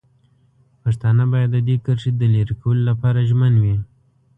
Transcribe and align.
پښتانه 0.81 1.23
باید 1.33 1.49
د 1.53 1.57
دې 1.67 1.75
کرښې 1.85 2.11
د 2.15 2.21
لرې 2.33 2.55
کولو 2.61 2.83
لپاره 2.89 3.25
ژمن 3.29 3.53
وي. 3.63 3.75